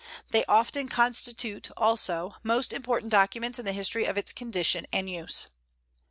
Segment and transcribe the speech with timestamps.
[0.31, 5.45] They often constitute, also, most important documents in the history of its condition and use.